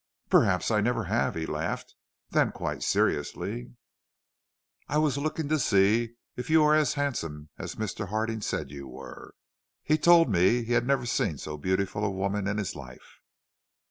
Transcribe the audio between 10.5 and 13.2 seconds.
he had never seen so beautiful a woman in his life.'